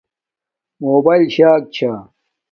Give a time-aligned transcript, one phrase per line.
[0.81, 1.93] موباݵل شاک چھا